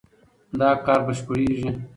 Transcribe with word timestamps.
دا 0.59 0.69
کار 0.85 0.99
بشپړېږي. 1.07 1.69